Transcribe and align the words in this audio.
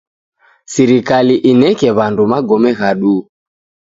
Sirikali 0.73 1.35
ineke 1.51 1.89
w'andu 1.97 2.23
magome 2.31 2.71
gha 2.79 2.91
duu. 3.01 3.21